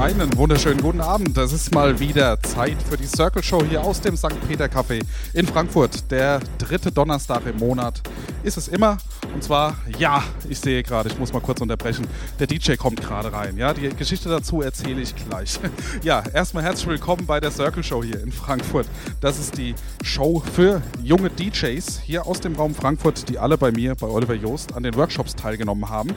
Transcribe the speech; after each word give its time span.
Einen 0.00 0.36
wunderschönen 0.36 0.80
guten 0.80 1.00
Abend. 1.00 1.36
Das 1.36 1.52
ist 1.52 1.74
mal 1.74 1.98
wieder 1.98 2.40
Zeit 2.42 2.76
für 2.88 2.96
die 2.96 3.06
Circle 3.06 3.42
Show 3.42 3.64
hier 3.68 3.82
aus 3.82 4.00
dem 4.00 4.16
St. 4.16 4.28
Peter 4.46 4.66
Café 4.66 5.02
in 5.34 5.46
Frankfurt. 5.46 6.10
Der 6.10 6.40
dritte 6.58 6.92
Donnerstag 6.92 7.44
im 7.46 7.56
Monat 7.56 8.00
ist 8.44 8.56
es 8.56 8.68
immer. 8.68 8.98
Und 9.38 9.44
zwar, 9.44 9.76
ja, 10.00 10.24
ich 10.48 10.58
sehe 10.58 10.82
gerade, 10.82 11.08
ich 11.08 11.16
muss 11.16 11.32
mal 11.32 11.38
kurz 11.38 11.60
unterbrechen. 11.60 12.08
Der 12.40 12.48
DJ 12.48 12.74
kommt 12.74 13.00
gerade 13.00 13.32
rein. 13.32 13.56
Ja, 13.56 13.72
die 13.72 13.88
Geschichte 13.90 14.28
dazu 14.28 14.62
erzähle 14.62 15.00
ich 15.00 15.14
gleich. 15.14 15.60
Ja, 16.02 16.24
erstmal 16.34 16.64
herzlich 16.64 16.88
willkommen 16.88 17.24
bei 17.24 17.38
der 17.38 17.52
Circle 17.52 17.84
Show 17.84 18.02
hier 18.02 18.20
in 18.20 18.32
Frankfurt. 18.32 18.88
Das 19.20 19.38
ist 19.38 19.56
die 19.56 19.76
Show 20.02 20.42
für 20.54 20.82
junge 21.04 21.30
DJs 21.30 22.00
hier 22.00 22.26
aus 22.26 22.40
dem 22.40 22.56
Raum 22.56 22.74
Frankfurt, 22.74 23.28
die 23.28 23.38
alle 23.38 23.56
bei 23.56 23.70
mir, 23.70 23.94
bei 23.94 24.08
Oliver 24.08 24.34
Joost, 24.34 24.74
an 24.74 24.82
den 24.82 24.96
Workshops 24.96 25.36
teilgenommen 25.36 25.88
haben. 25.88 26.10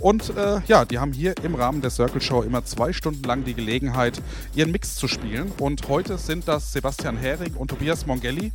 Und 0.00 0.36
äh, 0.36 0.60
ja, 0.68 0.84
die 0.84 1.00
haben 1.00 1.12
hier 1.12 1.34
im 1.42 1.56
Rahmen 1.56 1.80
der 1.80 1.90
Circle 1.90 2.20
Show 2.20 2.42
immer 2.42 2.64
zwei 2.64 2.92
Stunden 2.92 3.24
lang 3.24 3.44
die 3.44 3.54
Gelegenheit, 3.54 4.20
ihren 4.54 4.70
Mix 4.70 4.94
zu 4.94 5.08
spielen. 5.08 5.50
Und 5.58 5.88
heute 5.88 6.16
sind 6.16 6.46
das 6.46 6.72
Sebastian 6.72 7.16
Hering 7.16 7.54
und 7.54 7.68
Tobias 7.68 8.06
Mongelli, 8.06 8.52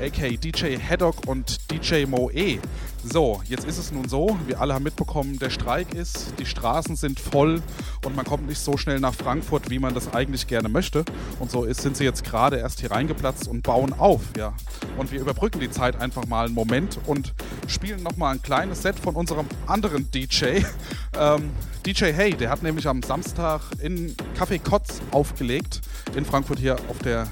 aka 0.00 0.28
DJ 0.28 0.78
Haddock 0.78 1.26
und 1.26 1.58
DJ 1.72 2.06
Moe. 2.06 2.60
So, 3.06 3.42
jetzt 3.46 3.66
ist 3.66 3.76
es 3.76 3.92
nun 3.92 4.08
so, 4.08 4.36
wir 4.46 4.60
alle 4.60 4.72
haben 4.72 4.82
mitbekommen, 4.82 5.38
der 5.38 5.50
Streik 5.50 5.94
ist, 5.94 6.32
die 6.38 6.46
Straßen 6.46 6.96
sind 6.96 7.20
voll 7.20 7.62
und 8.02 8.16
man 8.16 8.24
kommt 8.24 8.48
nicht 8.48 8.58
so 8.58 8.78
schnell 8.78 8.98
nach 8.98 9.14
Frankfurt, 9.14 9.68
wie 9.68 9.78
man 9.78 9.92
das 9.92 10.14
eigentlich 10.14 10.46
gerne 10.46 10.70
möchte. 10.70 11.04
Und 11.38 11.50
so 11.50 11.64
ist, 11.64 11.82
sind 11.82 11.98
sie 11.98 12.04
jetzt 12.04 12.24
gerade 12.24 12.56
erst 12.56 12.80
hier 12.80 12.90
reingeplatzt 12.90 13.46
und 13.46 13.62
bauen 13.62 13.92
auf, 13.92 14.22
ja. 14.38 14.54
Und 14.96 15.12
wir 15.12 15.20
überbrücken 15.20 15.60
die 15.60 15.70
Zeit 15.70 16.00
einfach 16.00 16.26
mal 16.26 16.46
einen 16.46 16.54
Moment 16.54 16.98
und 17.06 17.34
spielen 17.68 18.02
nochmal 18.02 18.34
ein 18.34 18.42
kleines 18.42 18.80
Set 18.80 18.98
von 18.98 19.14
unserem 19.14 19.46
anderen 19.66 20.10
DJ. 20.10 20.62
Ähm, 21.16 21.50
DJ 21.86 22.06
Hey, 22.06 22.34
der 22.34 22.50
hat 22.50 22.64
nämlich 22.64 22.88
am 22.88 23.00
Samstag 23.00 23.60
in 23.80 24.16
Café 24.36 24.58
Kotz 24.58 25.00
aufgelegt, 25.12 25.80
in 26.16 26.24
Frankfurt 26.24 26.58
hier 26.58 26.74
auf 26.88 26.98
der 27.04 27.28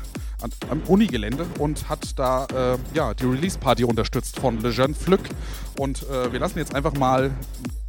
am 0.68 0.80
Unigelände 0.86 1.46
und 1.58 1.88
hat 1.88 2.18
da 2.18 2.46
äh, 2.46 2.78
ja, 2.94 3.14
die 3.14 3.24
Release-Party 3.24 3.84
unterstützt 3.84 4.38
von 4.38 4.60
Le 4.60 4.70
Jeune 4.70 4.94
Flück. 4.94 5.22
Und 5.78 6.02
äh, 6.08 6.32
wir 6.32 6.40
lassen 6.40 6.58
jetzt 6.58 6.74
einfach 6.74 6.94
mal 6.94 7.30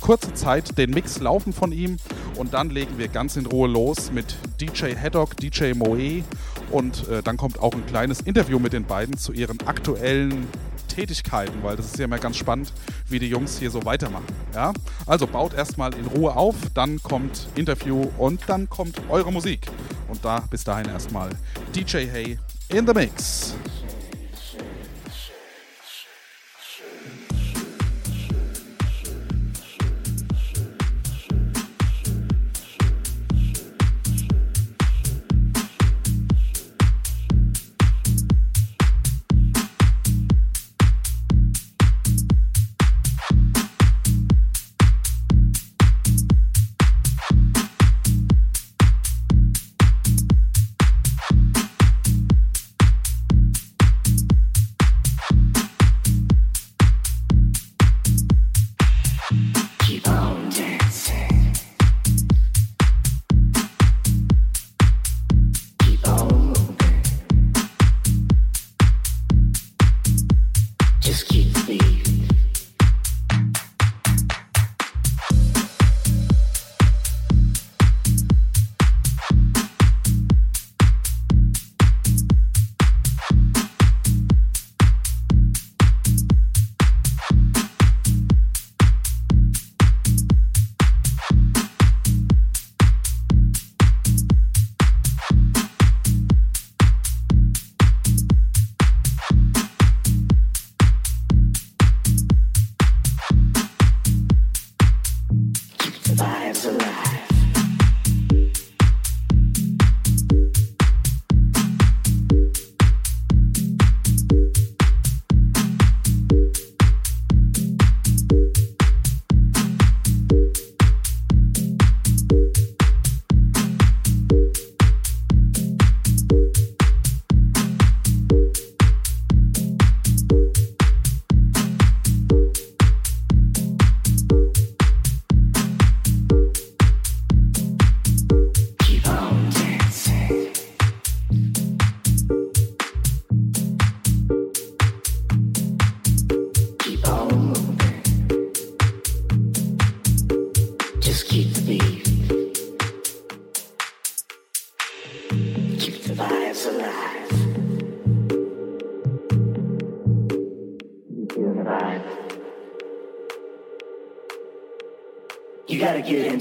kurze 0.01 0.33
Zeit 0.33 0.77
den 0.77 0.91
Mix 0.91 1.19
laufen 1.19 1.53
von 1.53 1.71
ihm 1.71 1.97
und 2.37 2.53
dann 2.53 2.69
legen 2.69 2.97
wir 2.97 3.07
ganz 3.07 3.37
in 3.37 3.45
Ruhe 3.45 3.69
los 3.69 4.11
mit 4.11 4.35
DJ 4.59 4.95
Haddock, 4.95 5.37
DJ 5.37 5.73
Moe 5.73 6.23
und 6.71 7.07
äh, 7.07 7.23
dann 7.23 7.37
kommt 7.37 7.59
auch 7.59 7.73
ein 7.73 7.85
kleines 7.85 8.19
Interview 8.19 8.59
mit 8.59 8.73
den 8.73 8.83
beiden 8.83 9.17
zu 9.17 9.31
ihren 9.31 9.65
aktuellen 9.65 10.47
Tätigkeiten, 10.93 11.63
weil 11.63 11.75
das 11.75 11.87
ist 11.87 11.97
ja 11.97 12.05
immer 12.05 12.19
ganz 12.19 12.37
spannend, 12.37 12.71
wie 13.09 13.19
die 13.19 13.27
Jungs 13.27 13.57
hier 13.57 13.71
so 13.71 13.83
weitermachen. 13.85 14.25
Ja? 14.53 14.73
Also 15.05 15.27
baut 15.27 15.53
erstmal 15.53 15.93
in 15.95 16.05
Ruhe 16.05 16.35
auf, 16.35 16.55
dann 16.73 17.01
kommt 17.01 17.47
Interview 17.55 18.09
und 18.17 18.41
dann 18.47 18.69
kommt 18.69 19.01
eure 19.09 19.31
Musik. 19.31 19.67
Und 20.07 20.23
da 20.23 20.41
bis 20.49 20.63
dahin 20.63 20.87
erstmal 20.87 21.29
DJ 21.75 22.05
Hey 22.05 22.39
in 22.69 22.85
the 22.85 22.93
Mix. 22.93 23.55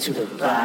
to 0.02 0.12
the 0.12 0.24
light. 0.42 0.61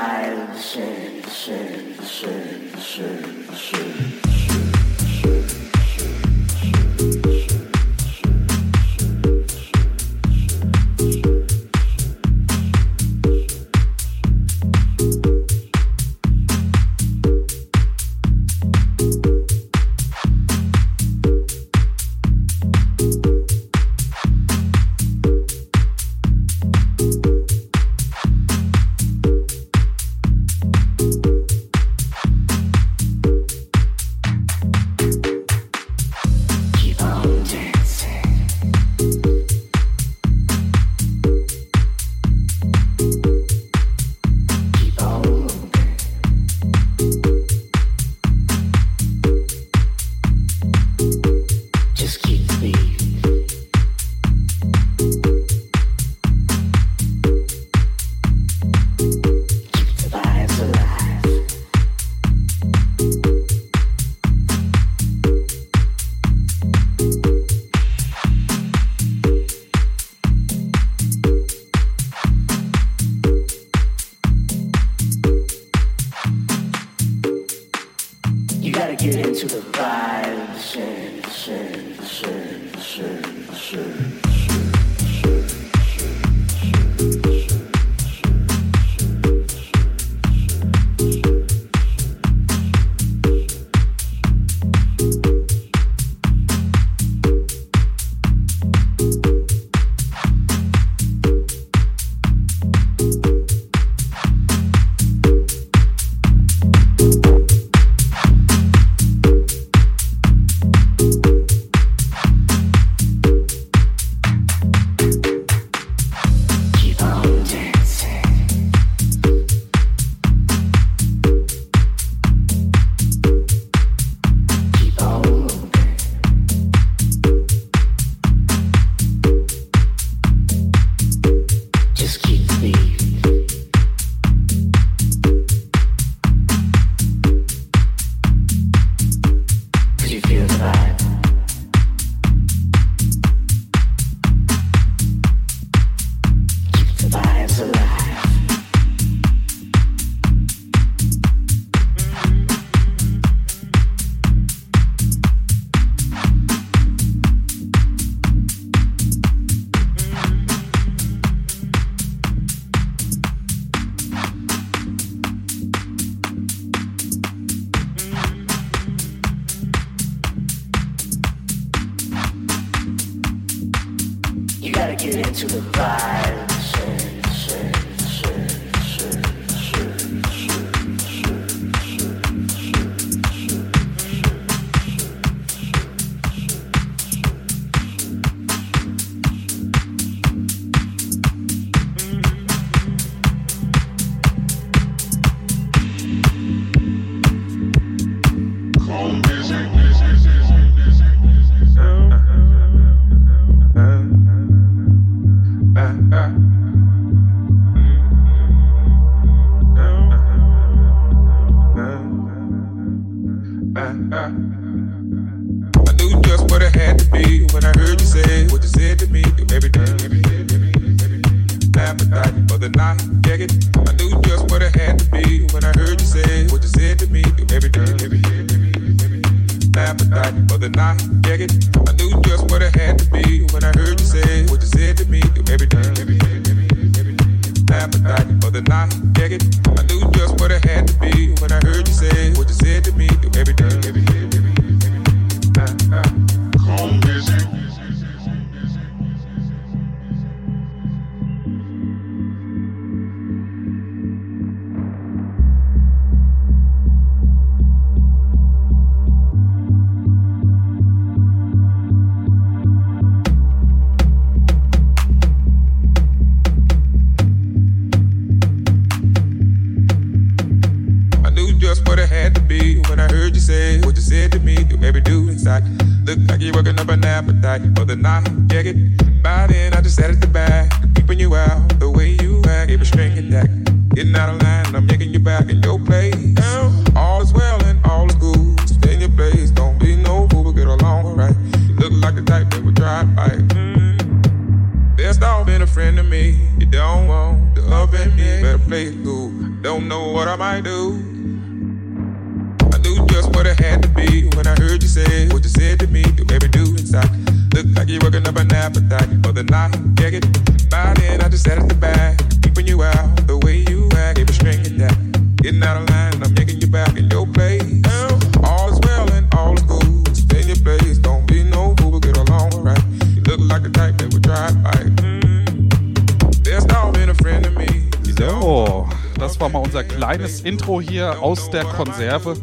Intro 330.47 330.79
hier 330.79 331.21
aus 331.21 331.49
der 331.49 331.65
Konserve 331.65 332.37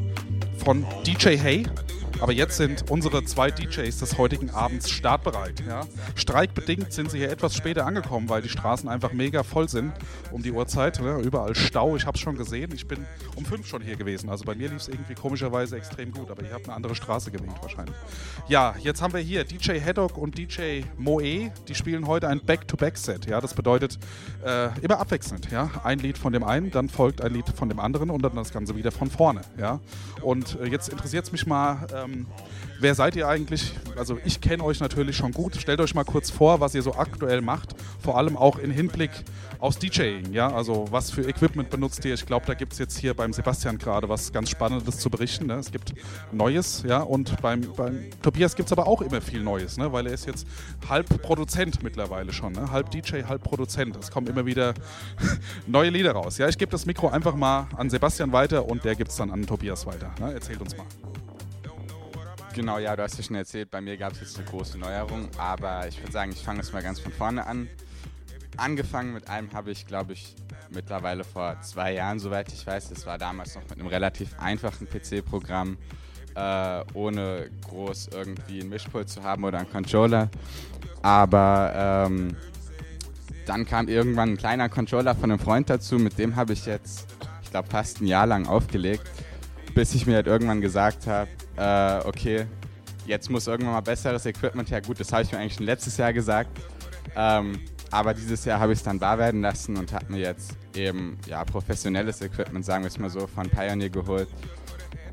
von 0.62 0.84
DJ 1.06 1.38
Hey. 1.38 1.66
Aber 2.20 2.32
jetzt 2.32 2.58
sind 2.58 2.90
unsere 2.90 3.24
zwei 3.24 3.50
DJs 3.50 3.98
des 3.98 4.18
heutigen 4.18 4.50
Abends 4.50 4.90
startbereit. 4.90 5.62
Ja? 5.66 5.86
Streikbedingt 6.14 6.92
sind 6.92 7.10
sie 7.10 7.16
hier 7.16 7.30
etwas 7.30 7.56
später 7.56 7.86
angekommen, 7.86 8.28
weil 8.28 8.42
die 8.42 8.50
Straßen 8.50 8.90
einfach 8.90 9.14
mega 9.14 9.42
voll 9.42 9.70
sind 9.70 9.94
um 10.32 10.42
die 10.42 10.52
Uhrzeit. 10.52 11.00
Ne? 11.00 11.18
Überall 11.20 11.54
Stau, 11.54 11.96
ich 11.96 12.04
habe 12.04 12.16
es 12.16 12.20
schon 12.20 12.36
gesehen. 12.36 12.72
Ich 12.74 12.86
bin 12.86 13.06
um 13.36 13.46
fünf 13.46 13.66
schon 13.66 13.80
hier 13.80 13.96
gewesen. 13.96 14.28
Also 14.28 14.44
bei 14.44 14.54
mir 14.54 14.68
lief 14.68 14.82
es 14.82 14.88
irgendwie 14.88 15.14
komischerweise 15.14 15.78
extrem 15.78 16.12
gut, 16.12 16.30
aber 16.30 16.42
ich 16.42 16.52
habe 16.52 16.64
eine 16.64 16.74
andere 16.74 16.94
Straße 16.94 17.30
gewählt 17.30 17.56
wahrscheinlich. 17.62 17.96
Ja, 18.46 18.74
jetzt 18.78 19.00
haben 19.00 19.14
wir 19.14 19.20
hier 19.20 19.42
DJ 19.44 19.80
Haddock 19.80 20.18
und 20.18 20.36
DJ 20.36 20.82
Moe. 20.98 21.50
Die 21.66 21.74
spielen 21.74 22.06
heute 22.06 22.28
ein 22.28 22.44
Back-to-Back-Set. 22.44 23.24
Ja? 23.24 23.40
Das 23.40 23.54
bedeutet 23.54 23.98
äh, 24.44 24.68
immer 24.82 24.98
abwechselnd. 25.00 25.50
Ja? 25.50 25.70
Ein 25.82 25.98
Lied 25.98 26.18
von 26.18 26.34
dem 26.34 26.44
einen, 26.44 26.70
dann 26.70 26.90
folgt 26.90 27.22
ein 27.22 27.32
Lied 27.32 27.48
von 27.48 27.70
dem 27.70 27.80
anderen 27.80 28.10
und 28.10 28.20
dann 28.20 28.36
das 28.36 28.52
Ganze 28.52 28.76
wieder 28.76 28.92
von 28.92 29.10
vorne. 29.10 29.40
Ja? 29.58 29.80
Und 30.20 30.60
äh, 30.60 30.66
jetzt 30.66 30.90
interessiert 30.90 31.24
es 31.24 31.32
mich 31.32 31.46
mal, 31.46 31.86
ähm, 31.96 32.26
wer 32.80 32.94
seid 32.94 33.16
ihr 33.16 33.28
eigentlich? 33.28 33.72
Also 33.96 34.18
ich 34.24 34.40
kenne 34.40 34.64
euch 34.64 34.80
natürlich 34.80 35.16
schon 35.16 35.32
gut. 35.32 35.56
Stellt 35.56 35.80
euch 35.80 35.94
mal 35.94 36.04
kurz 36.04 36.30
vor, 36.30 36.60
was 36.60 36.74
ihr 36.74 36.82
so 36.82 36.94
aktuell 36.94 37.40
macht, 37.40 37.74
vor 38.00 38.18
allem 38.18 38.36
auch 38.36 38.58
in 38.58 38.70
Hinblick 38.70 39.10
aufs 39.58 39.78
DJing. 39.78 40.32
Ja? 40.32 40.52
Also 40.52 40.86
was 40.90 41.10
für 41.10 41.22
Equipment 41.22 41.70
benutzt 41.70 42.04
ihr? 42.04 42.14
Ich 42.14 42.26
glaube, 42.26 42.46
da 42.46 42.54
gibt 42.54 42.72
es 42.72 42.78
jetzt 42.78 42.98
hier 42.98 43.14
beim 43.14 43.32
Sebastian 43.32 43.78
gerade 43.78 44.08
was 44.08 44.32
ganz 44.32 44.50
Spannendes 44.50 44.98
zu 44.98 45.10
berichten. 45.10 45.46
Ne? 45.46 45.54
Es 45.54 45.70
gibt 45.70 45.94
Neues, 46.32 46.84
ja, 46.86 47.00
und 47.00 47.40
beim, 47.40 47.62
beim 47.76 48.04
Tobias 48.22 48.56
gibt 48.56 48.68
es 48.68 48.72
aber 48.72 48.86
auch 48.86 49.00
immer 49.00 49.20
viel 49.20 49.42
Neues, 49.42 49.76
ne? 49.76 49.92
weil 49.92 50.06
er 50.06 50.12
ist 50.12 50.26
jetzt 50.26 50.46
halb 50.88 51.22
Produzent 51.22 51.82
mittlerweile 51.82 52.32
schon. 52.32 52.52
Ne? 52.52 52.70
Halb 52.70 52.90
DJ, 52.90 53.22
halb 53.22 53.42
Produzent. 53.42 53.96
Es 53.96 54.10
kommen 54.10 54.26
immer 54.26 54.46
wieder 54.46 54.74
neue 55.66 55.90
Lieder 55.90 56.12
raus. 56.12 56.38
Ja, 56.38 56.48
ich 56.48 56.58
gebe 56.58 56.70
das 56.70 56.86
Mikro 56.86 57.08
einfach 57.08 57.34
mal 57.34 57.68
an 57.76 57.90
Sebastian 57.90 58.32
weiter 58.32 58.66
und 58.68 58.84
der 58.84 58.94
gibt 58.94 59.10
es 59.10 59.16
dann 59.16 59.30
an 59.30 59.46
Tobias 59.46 59.86
weiter. 59.86 60.12
Ne? 60.20 60.32
Erzählt 60.34 60.60
uns 60.60 60.76
mal. 60.76 60.86
Genau, 62.54 62.78
ja, 62.78 62.94
du 62.94 63.02
hast 63.02 63.16
ja 63.16 63.24
schon 63.24 63.34
erzählt, 63.34 63.68
bei 63.72 63.80
mir 63.80 63.96
gab 63.96 64.12
es 64.12 64.20
jetzt 64.20 64.38
eine 64.38 64.46
große 64.46 64.78
Neuerung, 64.78 65.28
aber 65.38 65.88
ich 65.88 65.98
würde 66.00 66.12
sagen, 66.12 66.30
ich 66.30 66.44
fange 66.44 66.60
jetzt 66.60 66.72
mal 66.72 66.84
ganz 66.84 67.00
von 67.00 67.10
vorne 67.10 67.44
an. 67.44 67.68
Angefangen 68.56 69.12
mit 69.12 69.28
einem 69.28 69.52
habe 69.52 69.72
ich, 69.72 69.88
glaube 69.88 70.12
ich, 70.12 70.36
mittlerweile 70.70 71.24
vor 71.24 71.60
zwei 71.62 71.94
Jahren, 71.94 72.20
soweit 72.20 72.52
ich 72.52 72.64
weiß. 72.64 72.90
Das 72.90 73.06
war 73.06 73.18
damals 73.18 73.56
noch 73.56 73.62
mit 73.62 73.72
einem 73.72 73.88
relativ 73.88 74.38
einfachen 74.38 74.86
PC-Programm, 74.88 75.78
äh, 76.36 76.84
ohne 76.94 77.50
groß 77.68 78.10
irgendwie 78.12 78.60
ein 78.60 78.68
Mischpult 78.68 79.08
zu 79.08 79.24
haben 79.24 79.42
oder 79.42 79.58
einen 79.58 79.70
Controller. 79.70 80.30
Aber 81.02 82.06
ähm, 82.06 82.36
dann 83.46 83.66
kam 83.66 83.88
irgendwann 83.88 84.34
ein 84.34 84.36
kleiner 84.36 84.68
Controller 84.68 85.16
von 85.16 85.32
einem 85.32 85.40
Freund 85.40 85.68
dazu, 85.68 85.96
mit 85.96 86.18
dem 86.18 86.36
habe 86.36 86.52
ich 86.52 86.66
jetzt, 86.66 87.08
ich 87.42 87.50
glaube, 87.50 87.68
fast 87.68 88.00
ein 88.00 88.06
Jahr 88.06 88.28
lang 88.28 88.46
aufgelegt, 88.46 89.10
bis 89.74 89.92
ich 89.96 90.06
mir 90.06 90.14
halt 90.14 90.28
irgendwann 90.28 90.60
gesagt 90.60 91.08
habe, 91.08 91.28
äh, 91.56 92.00
okay, 92.04 92.46
jetzt 93.06 93.30
muss 93.30 93.46
irgendwann 93.46 93.74
mal 93.74 93.80
besseres 93.80 94.26
Equipment 94.26 94.70
her. 94.70 94.80
Gut, 94.80 95.00
das 95.00 95.12
habe 95.12 95.22
ich 95.22 95.32
mir 95.32 95.38
eigentlich 95.38 95.54
schon 95.54 95.66
letztes 95.66 95.96
Jahr 95.96 96.12
gesagt. 96.12 96.50
Ähm, 97.16 97.60
aber 97.90 98.14
dieses 98.14 98.44
Jahr 98.44 98.58
habe 98.58 98.72
ich 98.72 98.78
es 98.78 98.84
dann 98.84 99.00
wahr 99.00 99.18
werden 99.18 99.40
lassen 99.40 99.76
und 99.76 99.92
habe 99.92 100.12
mir 100.12 100.20
jetzt 100.20 100.56
eben 100.74 101.16
ja, 101.26 101.44
professionelles 101.44 102.20
Equipment, 102.22 102.64
sagen 102.64 102.82
wir 102.82 102.88
es 102.88 102.98
mal 102.98 103.10
so, 103.10 103.26
von 103.26 103.48
Pioneer 103.48 103.90
geholt. 103.90 104.28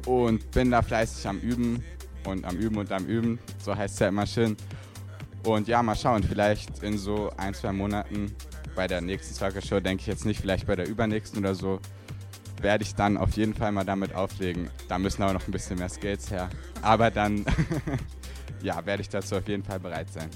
Und 0.05 0.49
bin 0.51 0.71
da 0.71 0.81
fleißig 0.81 1.27
am 1.27 1.37
Üben 1.39 1.83
und 2.25 2.43
am 2.43 2.57
Üben 2.57 2.77
und 2.77 2.91
am 2.91 3.05
Üben. 3.05 3.39
So 3.63 3.75
heißt 3.75 3.93
es 3.95 3.99
ja 3.99 4.07
immer 4.07 4.25
schön. 4.25 4.57
Und 5.45 5.67
ja, 5.67 5.81
mal 5.83 5.95
schauen, 5.95 6.23
vielleicht 6.23 6.81
in 6.83 6.97
so 6.97 7.31
ein, 7.37 7.53
zwei 7.53 7.71
Monaten 7.71 8.35
bei 8.75 8.87
der 8.87 9.01
nächsten 9.01 9.33
Circle 9.33 9.61
Show, 9.61 9.79
denke 9.79 10.01
ich 10.01 10.07
jetzt 10.07 10.25
nicht, 10.25 10.41
vielleicht 10.41 10.67
bei 10.67 10.75
der 10.75 10.87
übernächsten 10.87 11.39
oder 11.39 11.55
so, 11.55 11.79
werde 12.61 12.83
ich 12.83 12.95
dann 12.95 13.17
auf 13.17 13.31
jeden 13.31 13.53
Fall 13.53 13.71
mal 13.71 13.85
damit 13.85 14.15
auflegen. 14.15 14.69
Da 14.87 14.99
müssen 14.99 15.23
aber 15.23 15.33
noch 15.33 15.47
ein 15.47 15.51
bisschen 15.51 15.77
mehr 15.79 15.89
Skills 15.89 16.31
her. 16.31 16.49
Aber 16.81 17.11
dann, 17.11 17.45
ja, 18.61 18.85
werde 18.85 19.01
ich 19.01 19.09
dazu 19.09 19.35
auf 19.35 19.47
jeden 19.47 19.63
Fall 19.63 19.79
bereit 19.79 20.11
sein 20.11 20.29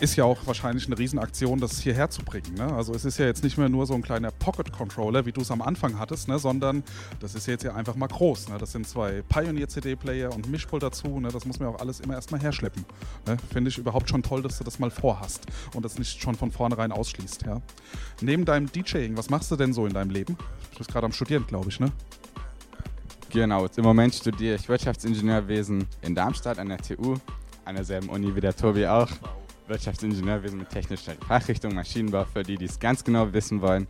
ist 0.00 0.16
ja 0.16 0.24
auch 0.24 0.38
wahrscheinlich 0.46 0.86
eine 0.86 0.98
Riesenaktion, 0.98 1.60
das 1.60 1.80
hierher 1.80 2.10
zu 2.10 2.22
bringen. 2.24 2.54
Ne? 2.54 2.72
Also 2.74 2.94
es 2.94 3.04
ist 3.04 3.18
ja 3.18 3.26
jetzt 3.26 3.44
nicht 3.44 3.56
mehr 3.58 3.68
nur 3.68 3.86
so 3.86 3.94
ein 3.94 4.02
kleiner 4.02 4.30
Pocket-Controller, 4.30 5.26
wie 5.26 5.32
du 5.32 5.42
es 5.42 5.50
am 5.50 5.62
Anfang 5.62 5.98
hattest, 5.98 6.28
ne? 6.28 6.38
sondern 6.38 6.82
das 7.20 7.34
ist 7.34 7.46
jetzt 7.46 7.62
ja 7.64 7.74
einfach 7.74 7.94
mal 7.94 8.08
groß. 8.08 8.48
Ne? 8.48 8.58
Das 8.58 8.72
sind 8.72 8.86
zwei 8.86 9.22
Pioneer-CD-Player 9.28 10.32
und 10.32 10.50
Mischpult 10.50 10.82
dazu. 10.82 11.20
Ne? 11.20 11.28
Das 11.28 11.44
muss 11.44 11.60
man 11.60 11.68
auch 11.68 11.80
alles 11.80 12.00
immer 12.00 12.14
erstmal 12.14 12.40
herschleppen. 12.40 12.84
Ne? 13.26 13.36
Finde 13.52 13.70
ich 13.70 13.78
überhaupt 13.78 14.08
schon 14.08 14.22
toll, 14.22 14.42
dass 14.42 14.58
du 14.58 14.64
das 14.64 14.78
mal 14.78 14.90
vorhast 14.90 15.46
und 15.74 15.84
das 15.84 15.98
nicht 15.98 16.20
schon 16.20 16.34
von 16.34 16.50
vornherein 16.50 16.92
ausschließt. 16.92 17.42
Ja? 17.42 17.60
Neben 18.20 18.44
deinem 18.44 18.70
DJing, 18.70 19.16
was 19.16 19.30
machst 19.30 19.50
du 19.50 19.56
denn 19.56 19.72
so 19.72 19.86
in 19.86 19.92
deinem 19.92 20.10
Leben? 20.10 20.36
Du 20.72 20.78
bist 20.78 20.90
gerade 20.90 21.06
am 21.06 21.12
Studieren, 21.12 21.46
glaube 21.46 21.68
ich, 21.68 21.78
ne? 21.78 21.92
Genau, 23.30 23.66
im 23.76 23.84
Moment 23.84 24.14
studiere 24.14 24.56
ich 24.56 24.68
Wirtschaftsingenieurwesen 24.68 25.86
in 26.02 26.14
Darmstadt 26.14 26.58
an 26.58 26.68
der 26.68 26.76
TU, 26.76 27.16
an 27.64 27.76
derselben 27.76 28.10
Uni 28.10 28.34
wie 28.34 28.42
der 28.42 28.54
Tobi 28.54 28.86
auch. 28.86 29.08
Wirtschaftsingenieurwesen 29.66 30.58
mit 30.58 30.70
technischer 30.70 31.14
Fachrichtung 31.26 31.74
Maschinenbau, 31.74 32.24
für 32.24 32.42
die, 32.42 32.56
die 32.56 32.66
es 32.66 32.78
ganz 32.78 33.04
genau 33.04 33.32
wissen 33.32 33.60
wollen. 33.60 33.86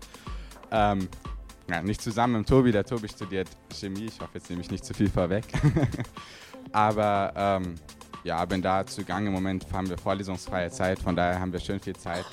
Ähm, 0.70 1.08
ja, 1.70 1.82
nicht 1.82 2.02
zusammen 2.02 2.38
mit 2.38 2.48
Tobi, 2.48 2.72
der 2.72 2.84
Tobi 2.84 3.08
studiert 3.08 3.48
Chemie, 3.72 4.06
ich 4.06 4.20
hoffe, 4.20 4.32
jetzt 4.34 4.50
nehme 4.50 4.62
ich 4.62 4.70
nicht 4.70 4.84
zu 4.84 4.94
viel 4.94 5.08
vorweg. 5.08 5.44
Aber 6.72 7.32
ähm, 7.36 7.74
ja, 8.24 8.44
bin 8.44 8.62
da 8.62 8.86
zugange. 8.86 9.28
Im 9.28 9.32
Moment 9.32 9.66
haben 9.72 9.88
wir 9.88 9.98
vorlesungsfreie 9.98 10.70
Zeit, 10.70 10.98
von 10.98 11.16
daher 11.16 11.40
haben 11.40 11.52
wir 11.52 11.60
schön 11.60 11.80
viel 11.80 11.96
Zeit, 11.96 12.24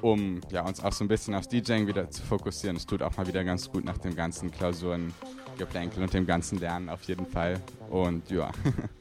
um 0.00 0.40
ja, 0.50 0.64
uns 0.64 0.82
auch 0.82 0.92
so 0.92 1.04
ein 1.04 1.08
bisschen 1.08 1.34
aufs 1.34 1.48
DJing 1.48 1.86
wieder 1.86 2.10
zu 2.10 2.22
fokussieren. 2.22 2.76
Es 2.76 2.86
tut 2.86 3.02
auch 3.02 3.16
mal 3.16 3.26
wieder 3.26 3.44
ganz 3.44 3.70
gut 3.70 3.84
nach 3.84 3.98
dem 3.98 4.14
ganzen 4.14 4.50
Klausurengeplänkel 4.50 6.02
und 6.02 6.12
dem 6.12 6.26
ganzen 6.26 6.58
Lernen 6.58 6.88
auf 6.88 7.02
jeden 7.04 7.26
Fall. 7.26 7.60
Und 7.88 8.30
ja. 8.30 8.50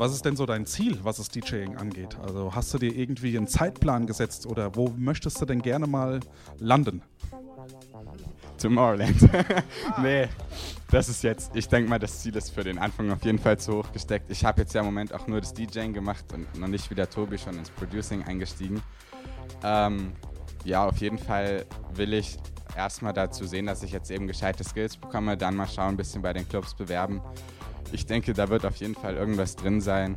Was 0.00 0.14
ist 0.14 0.24
denn 0.24 0.34
so 0.34 0.46
dein 0.46 0.64
Ziel, 0.64 0.98
was 1.02 1.18
das 1.18 1.28
DJing 1.28 1.76
angeht? 1.76 2.16
Also 2.22 2.54
hast 2.54 2.72
du 2.72 2.78
dir 2.78 2.90
irgendwie 2.90 3.36
einen 3.36 3.46
Zeitplan 3.46 4.06
gesetzt 4.06 4.46
oder 4.46 4.74
wo 4.74 4.88
möchtest 4.96 5.38
du 5.42 5.44
denn 5.44 5.60
gerne 5.60 5.86
mal 5.86 6.20
landen? 6.58 7.02
Tomorrowland. 8.56 9.28
nee, 10.02 10.26
das 10.90 11.10
ist 11.10 11.22
jetzt, 11.22 11.54
ich 11.54 11.68
denke 11.68 11.90
mal, 11.90 11.98
das 11.98 12.20
Ziel 12.20 12.34
ist 12.34 12.48
für 12.48 12.64
den 12.64 12.78
Anfang 12.78 13.10
auf 13.10 13.22
jeden 13.26 13.38
Fall 13.38 13.58
zu 13.58 13.76
hoch 13.76 13.92
gesteckt. 13.92 14.30
Ich 14.30 14.42
habe 14.42 14.62
jetzt 14.62 14.72
ja 14.74 14.80
im 14.80 14.86
Moment 14.86 15.12
auch 15.12 15.26
nur 15.26 15.38
das 15.38 15.52
DJing 15.52 15.92
gemacht 15.92 16.24
und 16.32 16.58
noch 16.58 16.68
nicht 16.68 16.88
wie 16.88 16.94
der 16.94 17.10
Tobi 17.10 17.36
schon 17.36 17.58
ins 17.58 17.68
Producing 17.68 18.22
eingestiegen. 18.22 18.82
Ähm, 19.62 20.12
ja, 20.64 20.86
auf 20.86 20.96
jeden 20.96 21.18
Fall 21.18 21.66
will 21.92 22.14
ich 22.14 22.38
erstmal 22.74 23.12
dazu 23.12 23.44
sehen, 23.44 23.66
dass 23.66 23.82
ich 23.82 23.92
jetzt 23.92 24.10
eben 24.10 24.26
gescheite 24.26 24.64
Skills 24.64 24.96
bekomme, 24.96 25.36
dann 25.36 25.56
mal 25.56 25.68
schauen, 25.68 25.90
ein 25.90 25.96
bisschen 25.98 26.22
bei 26.22 26.32
den 26.32 26.48
Clubs 26.48 26.72
bewerben 26.72 27.20
ich 27.92 28.06
denke, 28.06 28.32
da 28.32 28.48
wird 28.48 28.64
auf 28.64 28.76
jeden 28.76 28.94
Fall 28.94 29.16
irgendwas 29.16 29.56
drin 29.56 29.80
sein. 29.80 30.16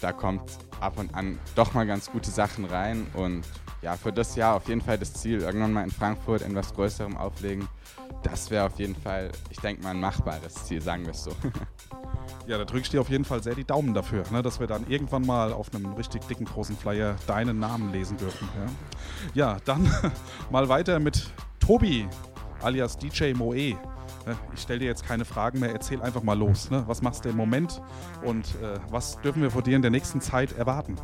Da 0.00 0.12
kommt 0.12 0.42
ab 0.80 0.98
und 0.98 1.14
an 1.14 1.38
doch 1.54 1.74
mal 1.74 1.86
ganz 1.86 2.10
gute 2.10 2.30
Sachen 2.30 2.64
rein. 2.64 3.06
Und 3.14 3.44
ja, 3.82 3.96
für 3.96 4.12
das 4.12 4.36
Jahr 4.36 4.56
auf 4.56 4.68
jeden 4.68 4.80
Fall 4.80 4.98
das 4.98 5.12
Ziel, 5.14 5.40
irgendwann 5.40 5.72
mal 5.72 5.84
in 5.84 5.90
Frankfurt 5.90 6.42
in 6.42 6.54
was 6.54 6.74
Größerem 6.74 7.16
auflegen. 7.16 7.68
Das 8.22 8.50
wäre 8.50 8.66
auf 8.66 8.78
jeden 8.78 8.96
Fall, 8.96 9.30
ich 9.50 9.58
denke 9.58 9.82
mal, 9.82 9.90
ein 9.90 10.00
machbares 10.00 10.66
Ziel, 10.66 10.80
sagen 10.82 11.04
wir 11.04 11.12
es 11.12 11.24
so. 11.24 11.32
Ja, 12.46 12.56
da 12.58 12.64
drücke 12.64 12.82
ich 12.82 12.88
dir 12.88 13.00
auf 13.00 13.10
jeden 13.10 13.24
Fall 13.24 13.42
sehr 13.42 13.54
die 13.54 13.64
Daumen 13.64 13.92
dafür, 13.92 14.24
ne, 14.30 14.42
dass 14.42 14.58
wir 14.58 14.66
dann 14.66 14.86
irgendwann 14.88 15.26
mal 15.26 15.52
auf 15.52 15.72
einem 15.74 15.92
richtig 15.92 16.26
dicken 16.26 16.46
großen 16.46 16.76
Flyer 16.76 17.16
deinen 17.26 17.58
Namen 17.58 17.92
lesen 17.92 18.16
dürfen. 18.16 18.48
Ja, 19.34 19.52
ja 19.52 19.60
dann 19.64 19.90
mal 20.50 20.68
weiter 20.68 20.98
mit 20.98 21.30
Tobi 21.60 22.08
alias 22.62 22.96
DJ 22.96 23.34
Moe. 23.34 23.76
Ne? 24.28 24.36
Ich 24.54 24.60
stelle 24.60 24.80
dir 24.80 24.84
jetzt 24.84 25.06
keine 25.06 25.24
Fragen 25.24 25.58
mehr, 25.58 25.72
erzähl 25.72 26.02
einfach 26.02 26.22
mal 26.22 26.36
los. 26.38 26.70
Ne? 26.70 26.84
Was 26.86 27.00
machst 27.00 27.24
du 27.24 27.30
im 27.30 27.36
Moment 27.36 27.80
und 28.22 28.44
äh, 28.62 28.78
was 28.90 29.18
dürfen 29.22 29.40
wir 29.40 29.50
von 29.50 29.62
dir 29.62 29.74
in 29.74 29.80
der 29.80 29.90
nächsten 29.90 30.20
Zeit 30.20 30.52
erwarten? 30.52 30.96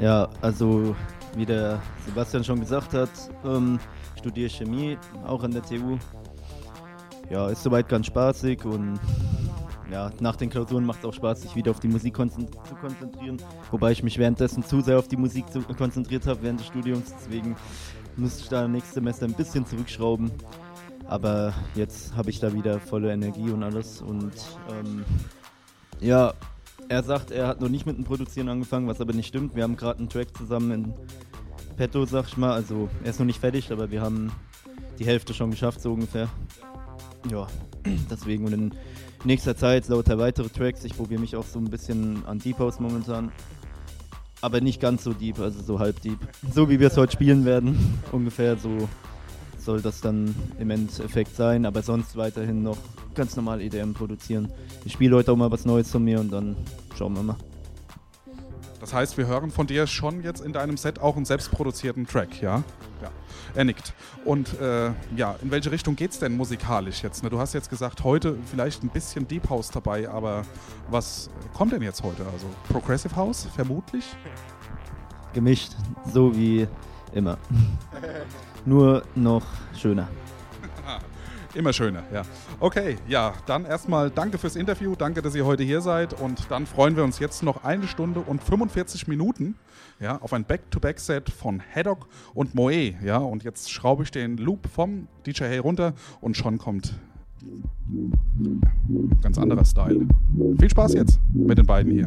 Ja, 0.00 0.28
also 0.40 0.96
wie 1.36 1.46
der 1.46 1.80
Sebastian 2.04 2.42
schon 2.42 2.58
gesagt 2.58 2.94
hat, 2.94 3.10
ähm, 3.44 3.78
studiere 4.18 4.50
Chemie, 4.50 4.98
auch 5.24 5.44
an 5.44 5.52
der 5.52 5.62
TU. 5.62 5.96
Ja, 7.30 7.48
ist 7.48 7.62
soweit 7.62 7.88
ganz 7.88 8.06
spaßig 8.06 8.64
und 8.64 8.98
ja, 9.92 10.10
nach 10.18 10.34
den 10.34 10.50
Klausuren 10.50 10.84
macht 10.84 10.98
es 10.98 11.04
auch 11.04 11.14
Spaß, 11.14 11.42
sich 11.42 11.54
wieder 11.54 11.70
auf 11.70 11.78
die 11.78 11.86
Musik 11.86 12.14
konzent 12.14 12.50
zu 12.66 12.74
konzentrieren. 12.74 13.40
Wobei 13.70 13.92
ich 13.92 14.02
mich 14.02 14.18
währenddessen 14.18 14.64
zu 14.64 14.80
sehr 14.80 14.98
auf 14.98 15.06
die 15.06 15.16
Musik 15.16 15.44
konzentriert 15.78 16.26
habe 16.26 16.42
während 16.42 16.58
des 16.58 16.66
Studiums. 16.66 17.14
Deswegen 17.20 17.54
musste 18.16 18.42
ich 18.42 18.48
da 18.48 18.66
nächstes 18.66 18.94
Semester 18.94 19.26
ein 19.26 19.34
bisschen 19.34 19.64
zurückschrauben. 19.64 20.32
Aber 21.06 21.52
jetzt 21.74 22.16
habe 22.16 22.30
ich 22.30 22.40
da 22.40 22.52
wieder 22.52 22.80
volle 22.80 23.12
Energie 23.12 23.50
und 23.50 23.62
alles. 23.62 24.00
Und 24.00 24.32
ähm, 24.70 25.04
ja, 26.00 26.34
er 26.88 27.02
sagt, 27.02 27.30
er 27.30 27.46
hat 27.46 27.60
noch 27.60 27.68
nicht 27.68 27.86
mit 27.86 27.96
dem 27.96 28.04
Produzieren 28.04 28.48
angefangen, 28.48 28.88
was 28.88 29.00
aber 29.00 29.12
nicht 29.12 29.28
stimmt. 29.28 29.54
Wir 29.54 29.62
haben 29.62 29.76
gerade 29.76 29.98
einen 29.98 30.08
Track 30.08 30.36
zusammen 30.36 30.70
in 30.70 30.94
petto, 31.76 32.04
sag 32.06 32.26
ich 32.28 32.36
mal. 32.36 32.52
Also 32.52 32.88
er 33.02 33.10
ist 33.10 33.18
noch 33.18 33.26
nicht 33.26 33.40
fertig, 33.40 33.70
aber 33.72 33.90
wir 33.90 34.00
haben 34.00 34.32
die 34.98 35.06
Hälfte 35.06 35.34
schon 35.34 35.50
geschafft, 35.50 35.80
so 35.80 35.92
ungefähr. 35.92 36.28
Ja, 37.30 37.46
deswegen 38.10 38.46
und 38.46 38.52
in 38.52 38.74
nächster 39.24 39.56
Zeit 39.56 39.88
lauter 39.88 40.18
weitere 40.18 40.48
Tracks. 40.48 40.84
Ich 40.84 40.96
probiere 40.96 41.20
mich 41.20 41.36
auch 41.36 41.46
so 41.46 41.58
ein 41.58 41.70
bisschen 41.70 42.24
an 42.26 42.38
Deep 42.38 42.58
House 42.58 42.80
momentan. 42.80 43.32
Aber 44.40 44.60
nicht 44.60 44.80
ganz 44.80 45.04
so 45.04 45.14
deep, 45.14 45.38
also 45.38 45.62
so 45.62 45.78
halb 45.78 46.02
deep. 46.02 46.18
So 46.52 46.68
wie 46.68 46.78
wir 46.78 46.88
es 46.88 46.98
heute 46.98 47.12
spielen 47.12 47.46
werden. 47.46 47.98
Ungefähr 48.12 48.58
so 48.58 48.88
soll 49.64 49.80
das 49.80 50.00
dann 50.00 50.34
im 50.58 50.70
Endeffekt 50.70 51.34
sein, 51.36 51.66
aber 51.66 51.82
sonst 51.82 52.16
weiterhin 52.16 52.62
noch 52.62 52.78
ganz 53.14 53.36
normal 53.36 53.60
EDM 53.60 53.92
produzieren. 53.92 54.52
Ich 54.84 54.92
spiele 54.92 55.16
heute 55.16 55.32
auch 55.32 55.36
mal 55.36 55.50
was 55.50 55.64
Neues 55.64 55.90
von 55.90 56.04
mir 56.04 56.20
und 56.20 56.32
dann 56.32 56.56
schauen 56.96 57.14
wir 57.14 57.22
mal. 57.22 57.36
Das 58.80 58.92
heißt, 58.92 59.16
wir 59.16 59.26
hören 59.26 59.50
von 59.50 59.66
dir 59.66 59.86
schon 59.86 60.22
jetzt 60.22 60.40
in 60.40 60.52
deinem 60.52 60.76
Set 60.76 61.00
auch 61.00 61.16
einen 61.16 61.24
selbstproduzierten 61.24 62.06
Track, 62.06 62.42
ja? 62.42 62.62
Ja. 63.00 63.10
Er 63.54 63.64
nickt. 63.64 63.94
Und 64.24 64.60
äh, 64.60 64.90
ja, 65.16 65.36
in 65.40 65.50
welche 65.50 65.70
Richtung 65.70 65.96
geht's 65.96 66.18
denn 66.18 66.36
musikalisch 66.36 67.02
jetzt? 67.02 67.22
Ne? 67.22 67.30
Du 67.30 67.38
hast 67.38 67.54
jetzt 67.54 67.70
gesagt, 67.70 68.04
heute 68.04 68.36
vielleicht 68.44 68.82
ein 68.82 68.90
bisschen 68.90 69.26
Deep 69.26 69.48
House 69.48 69.70
dabei, 69.70 70.08
aber 70.08 70.42
was 70.90 71.30
kommt 71.54 71.72
denn 71.72 71.82
jetzt 71.82 72.02
heute? 72.02 72.26
Also 72.26 72.46
Progressive 72.68 73.16
House, 73.16 73.46
vermutlich? 73.54 74.04
Gemischt, 75.32 75.72
so 76.12 76.36
wie 76.36 76.68
immer. 77.14 77.38
Nur 78.66 79.02
noch 79.14 79.44
schöner. 79.76 80.08
Immer 81.54 81.72
schöner, 81.72 82.02
ja. 82.12 82.22
Okay, 82.60 82.96
ja, 83.06 83.34
dann 83.46 83.64
erstmal 83.64 84.10
danke 84.10 84.38
fürs 84.38 84.56
Interview, 84.56 84.94
danke, 84.96 85.22
dass 85.22 85.34
ihr 85.34 85.44
heute 85.44 85.62
hier 85.62 85.80
seid 85.80 86.18
und 86.18 86.50
dann 86.50 86.66
freuen 86.66 86.96
wir 86.96 87.04
uns 87.04 87.18
jetzt 87.18 87.42
noch 87.42 87.62
eine 87.62 87.86
Stunde 87.86 88.20
und 88.20 88.42
45 88.42 89.06
Minuten 89.06 89.56
ja, 90.00 90.18
auf 90.20 90.32
ein 90.32 90.44
Back-to-Back-Set 90.44 91.30
von 91.30 91.62
Haddock 91.74 92.08
und 92.32 92.54
Moe, 92.54 92.94
ja, 93.02 93.18
und 93.18 93.44
jetzt 93.44 93.70
schraube 93.70 94.02
ich 94.02 94.10
den 94.10 94.36
Loop 94.36 94.66
vom 94.66 95.08
DJ 95.26 95.44
Hey 95.44 95.58
runter 95.58 95.92
und 96.20 96.36
schon 96.36 96.58
kommt 96.58 96.94
ganz 99.22 99.38
anderer 99.38 99.64
Style. 99.64 100.06
Viel 100.58 100.70
Spaß 100.70 100.94
jetzt 100.94 101.20
mit 101.32 101.58
den 101.58 101.66
beiden 101.66 101.92
hier. 101.92 102.06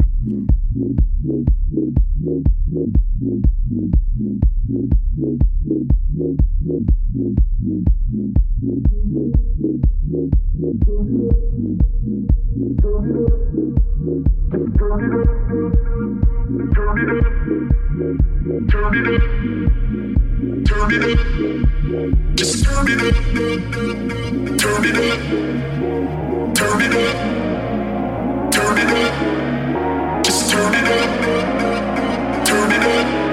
Just 22.36 22.64
turn 22.64 22.88
it 22.88 23.02
up, 23.02 23.16
turn 23.34 23.66
it 23.66 23.88
up, 23.90 24.58
turn 24.58 24.86
it 24.86 24.96
up, 24.96 25.27
turn 25.28 26.82
it 26.82 26.94
up. 26.94 28.52
Turn 28.54 28.78
it 28.78 28.88
up. 28.88 30.24
Just 30.24 30.50
turn 30.50 30.74
it 30.74 30.88
up, 30.88 32.46
turn 32.46 32.72
it 32.72 32.84
up, 32.84 33.27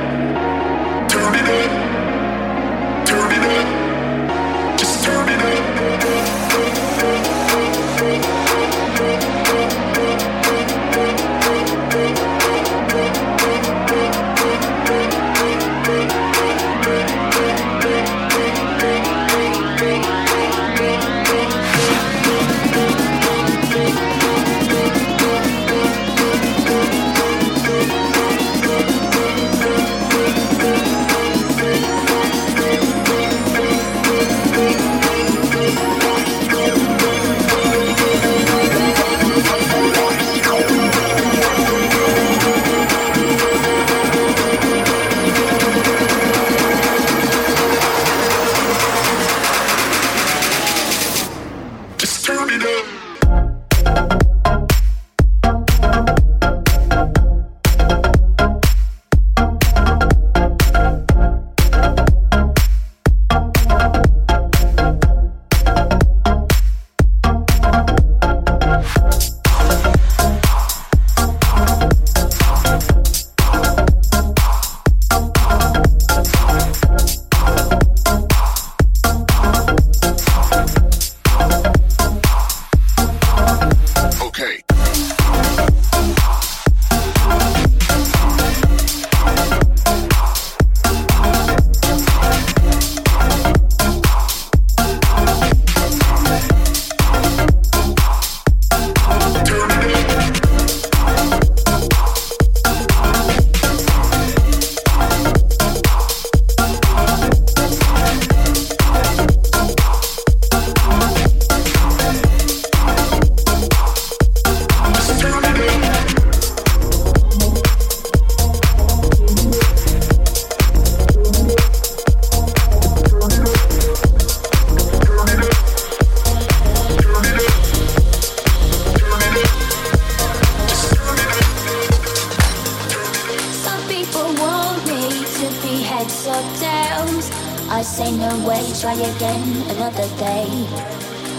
try 138.84 138.92
again 138.92 139.48
another 139.70 140.08
day. 140.18 140.44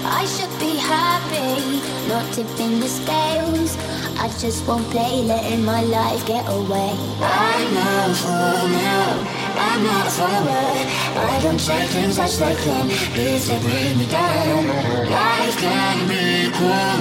I 0.03 0.25
should 0.25 0.49
be 0.60 0.77
happy, 0.77 1.77
not 2.10 2.25
tipping 2.34 2.79
the 2.79 2.88
scales. 2.88 3.77
I 4.17 4.29
just 4.39 4.67
won't 4.67 4.89
play, 4.89 5.21
letting 5.21 5.63
my 5.63 5.84
life 5.84 6.25
get 6.25 6.43
away. 6.49 6.93
I'm 7.21 7.73
not 7.75 8.15
for 8.17 8.67
now, 8.81 9.44
I'm 9.65 9.84
not 9.84 10.08
forward. 10.12 10.86
I 11.34 11.39
don't 11.41 11.60
say 11.60 11.82
things 11.88 12.19
as 12.19 12.38
they 12.39 12.56
come, 12.65 12.88
please 13.15 13.47
they 13.47 13.60
bring 13.65 13.97
me 13.97 14.06
down. 14.06 14.62
Life 15.10 15.58
can 15.58 15.97
be 16.08 16.51
cool 16.58 16.99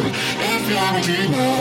if 0.52 0.62
you're 0.70 0.94
a 0.96 1.02
dreamer. 1.06 1.56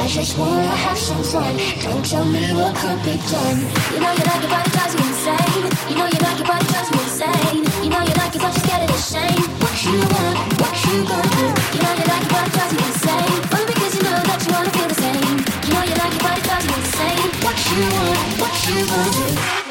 I 0.00 0.06
just 0.06 0.38
wanna 0.38 0.76
have 0.84 0.98
some 0.98 1.24
fun. 1.24 1.56
Don't 1.82 2.04
tell 2.04 2.24
me 2.24 2.44
what 2.54 2.76
could 2.76 3.00
be 3.02 3.16
done. 3.32 3.58
You 3.92 4.00
know 4.00 4.12
you 4.18 4.24
like 4.30 4.44
it, 4.46 4.50
but 4.54 4.62
it 4.66 4.72
drives 4.72 4.94
me 4.94 5.04
insane. 5.10 5.64
You 5.90 5.96
know 5.98 6.08
you 6.14 6.20
like 6.26 6.40
it, 6.40 6.46
but 6.46 6.62
it 6.62 6.68
drives 6.70 6.90
me 6.94 7.00
insane. 7.02 7.62
You 7.82 7.90
know 7.90 8.02
you 8.08 8.14
like 8.20 8.34
it, 8.36 8.42
but 8.44 8.52
you're 8.54 8.64
scared 8.64 8.82
of 8.86 8.90
the 8.94 9.00
shame. 9.10 9.42
What 9.60 9.76
you 9.82 9.98
want, 10.14 10.36
what 10.62 10.74
you 10.86 10.96
gonna 11.10 11.36
do? 11.36 11.46
You 11.74 11.80
know 11.82 11.92
you 11.98 12.06
like 12.06 12.22
it, 12.22 12.30
but 12.30 12.44
it 12.46 12.52
drives 12.54 12.74
me 12.78 12.84
insane. 12.86 13.34
Only 13.50 13.66
because 13.72 13.92
you 13.96 14.02
know 14.06 14.14
that 14.30 14.40
you 14.46 14.50
wanna 14.54 14.70
feel 14.76 14.88
the 14.94 14.98
same. 15.04 15.36
You 15.66 15.70
know 15.74 15.84
you 15.90 15.96
like 16.00 16.14
it, 16.14 16.22
but 16.22 16.34
it 16.38 16.44
drives 16.48 16.66
me 16.70 16.74
insane. 16.80 17.28
What 17.44 17.58
you 17.66 17.82
want, 17.98 18.28
what 18.40 18.54
you 18.68 18.78
gonna 18.86 19.10
do? 19.18 19.65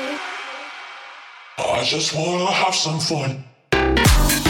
I 1.57 1.83
just 1.85 2.13
wanna 2.13 2.51
have 2.51 2.75
some 2.75 2.99
fun. 2.99 4.44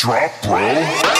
Drop, 0.00 0.32
bro. 0.42 1.19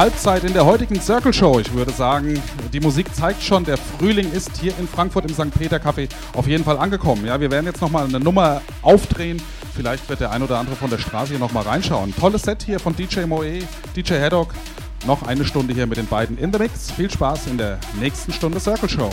Halbzeit 0.00 0.44
in 0.44 0.54
der 0.54 0.64
heutigen 0.64 0.98
Circle 0.98 1.30
Show. 1.30 1.60
Ich 1.60 1.74
würde 1.74 1.92
sagen, 1.92 2.42
die 2.72 2.80
Musik 2.80 3.14
zeigt 3.14 3.42
schon, 3.42 3.64
der 3.64 3.76
Frühling 3.76 4.32
ist 4.32 4.56
hier 4.56 4.72
in 4.78 4.88
Frankfurt 4.88 5.26
im 5.26 5.34
St. 5.34 5.50
Peter 5.50 5.76
Café 5.76 6.08
auf 6.32 6.46
jeden 6.46 6.64
Fall 6.64 6.78
angekommen. 6.78 7.26
Ja, 7.26 7.38
wir 7.38 7.50
werden 7.50 7.66
jetzt 7.66 7.82
nochmal 7.82 8.06
eine 8.06 8.18
Nummer 8.18 8.62
aufdrehen. 8.80 9.42
Vielleicht 9.76 10.08
wird 10.08 10.20
der 10.20 10.30
ein 10.30 10.42
oder 10.42 10.58
andere 10.58 10.74
von 10.74 10.88
der 10.88 10.96
Straße 10.96 11.32
hier 11.32 11.38
nochmal 11.38 11.64
reinschauen. 11.64 12.14
Tolles 12.16 12.44
Set 12.44 12.62
hier 12.62 12.80
von 12.80 12.96
DJ 12.96 13.26
Moe, 13.26 13.58
DJ 13.94 14.14
Haddock. 14.14 14.54
Noch 15.06 15.22
eine 15.24 15.44
Stunde 15.44 15.74
hier 15.74 15.86
mit 15.86 15.98
den 15.98 16.06
beiden 16.06 16.38
in 16.38 16.50
the 16.50 16.58
Mix. 16.58 16.90
Viel 16.92 17.10
Spaß 17.10 17.48
in 17.48 17.58
der 17.58 17.78
nächsten 18.00 18.32
Stunde 18.32 18.58
Circle 18.58 18.88
Show. 18.88 19.10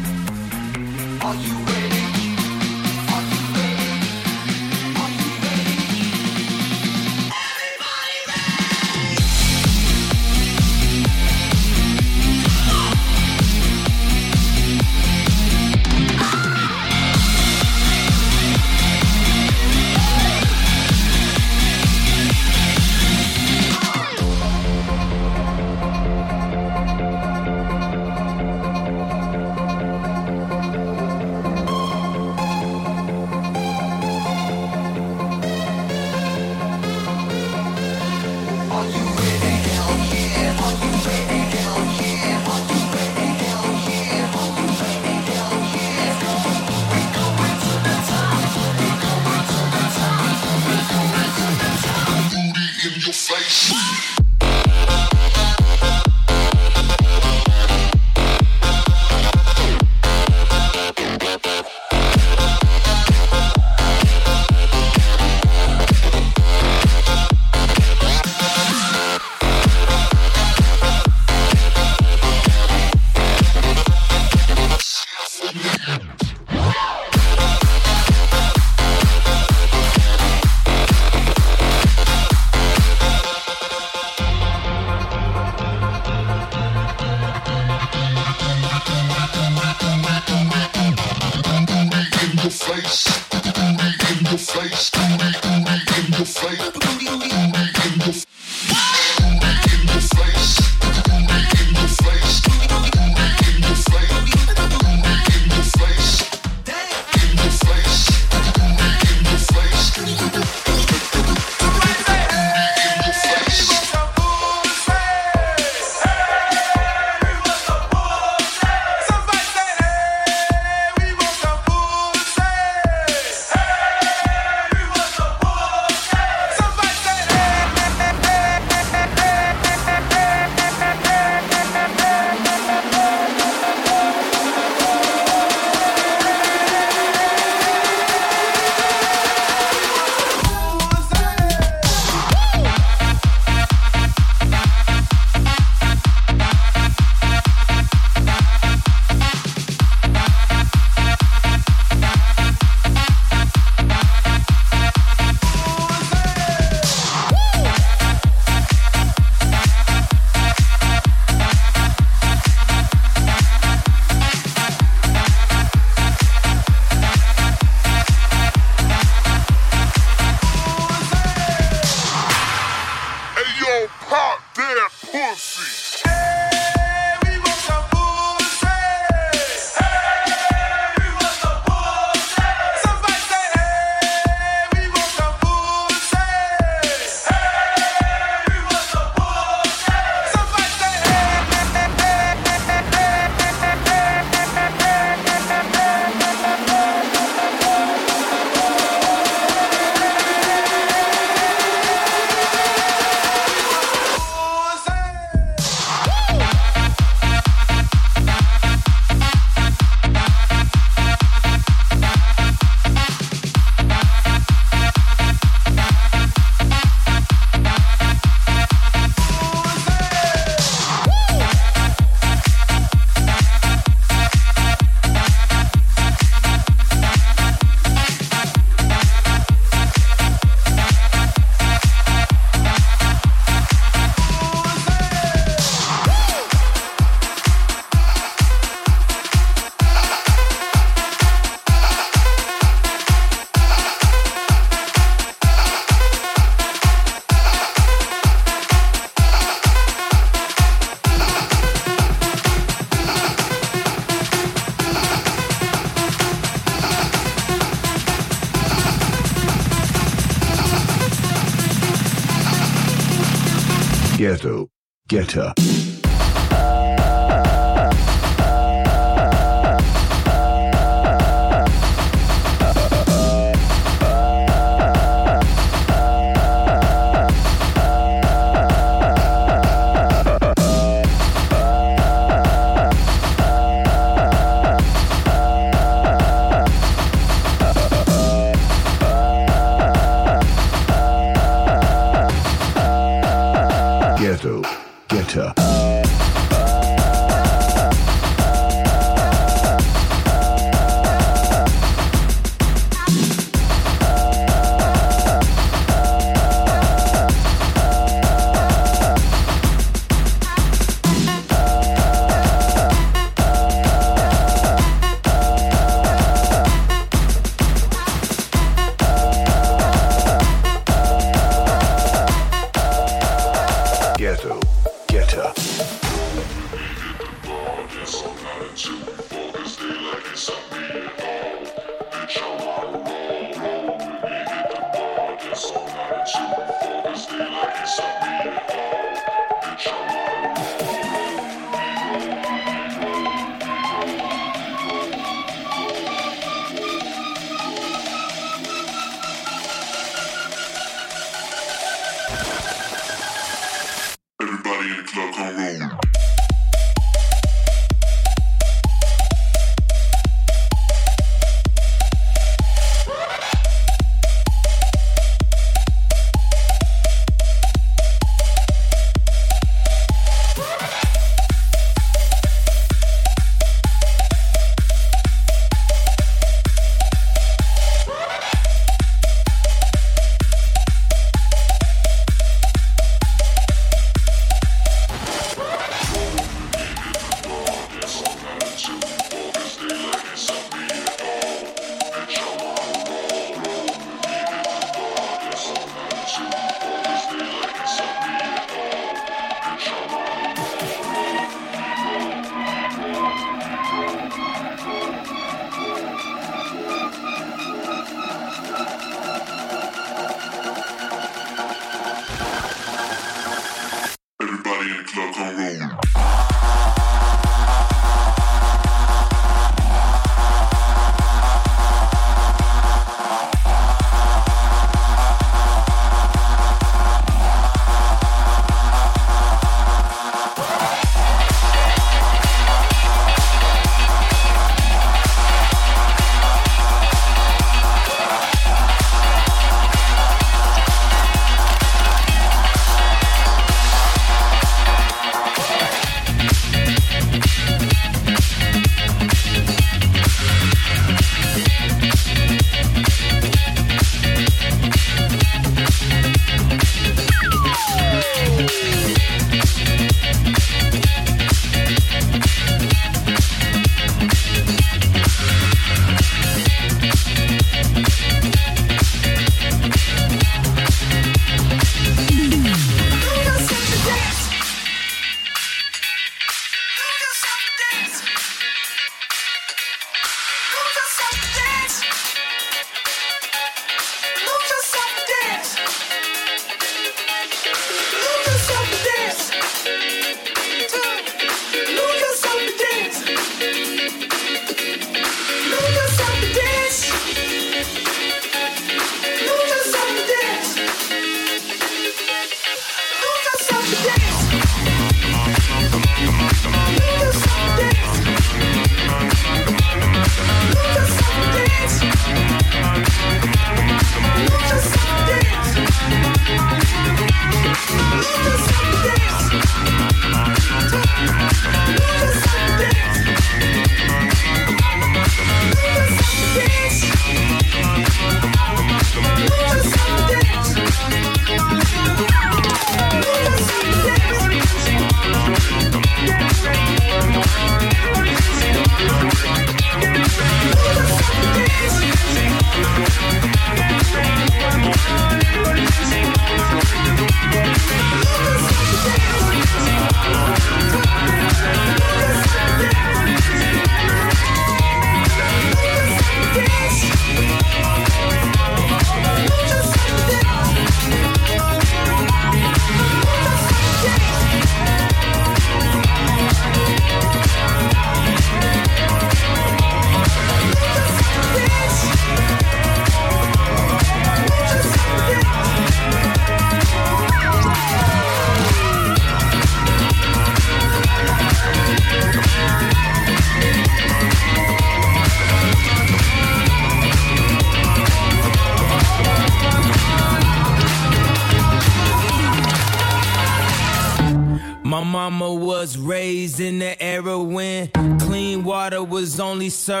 so 599.71 600.00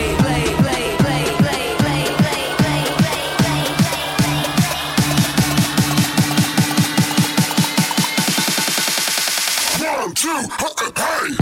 hey! 10.41 11.40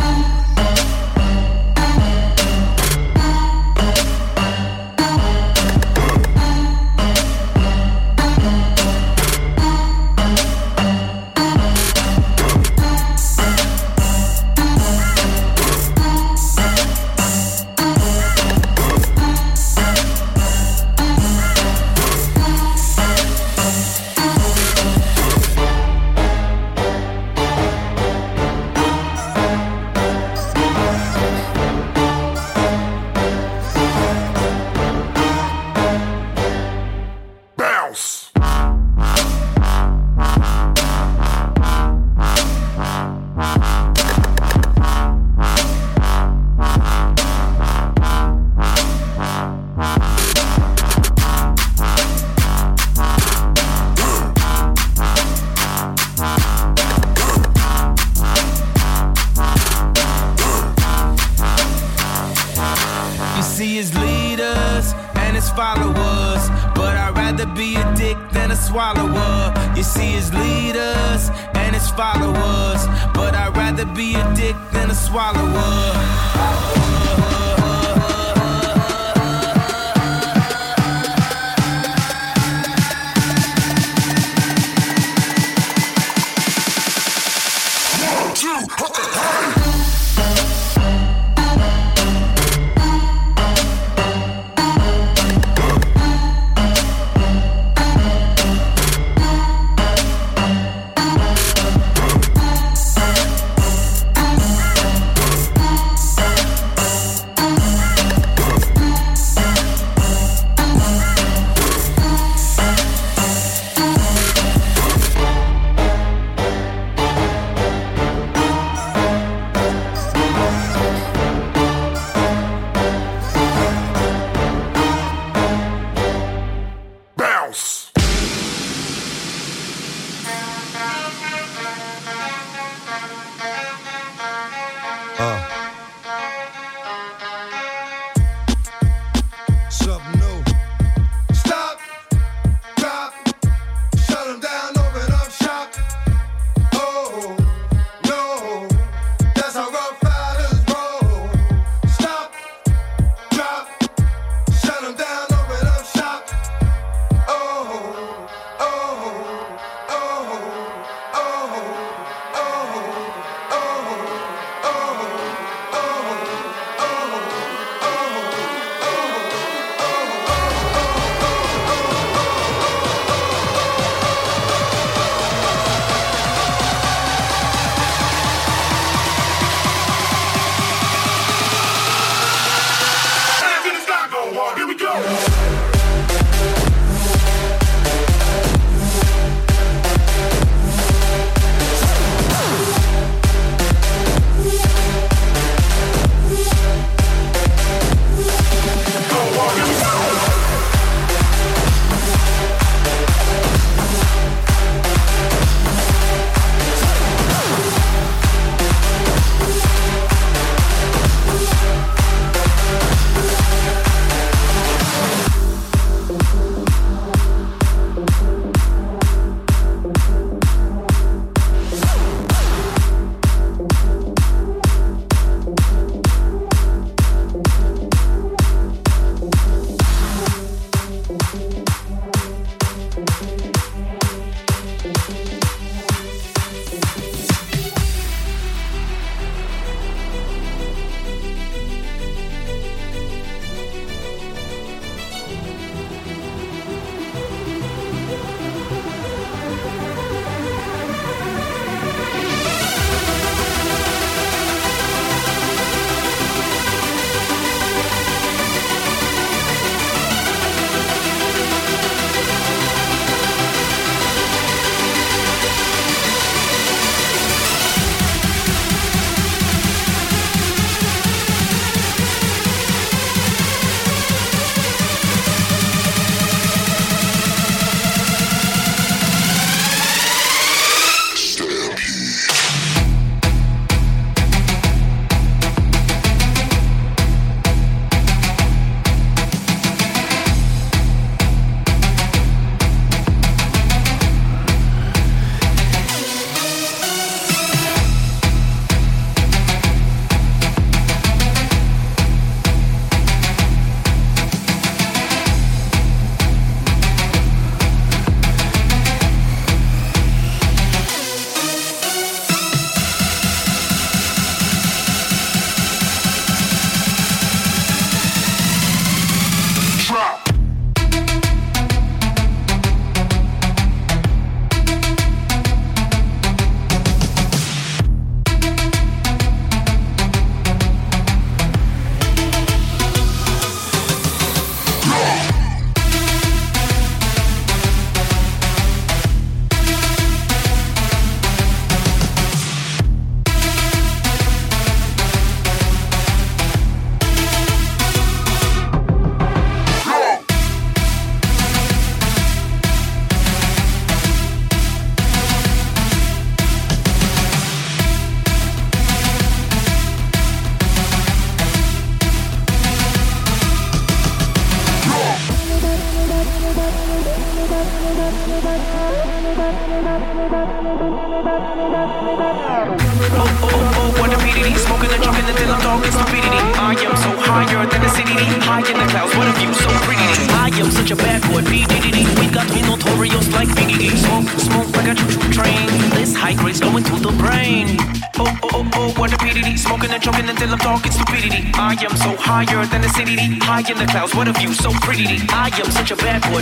Higher 392.45 392.65
than 392.67 392.81
the 392.81 392.89
city. 392.89 393.17
high 393.43 393.63
in 393.69 393.77
the 393.77 393.85
clouds. 393.85 394.15
What 394.15 394.27
a 394.27 394.33
view, 394.33 394.53
so 394.53 394.71
pretty. 394.79 395.19
I 395.29 395.51
am 395.59 395.71
such 395.71 395.91
a 395.91 395.95
bad 395.95 396.21
boy. 396.23 396.41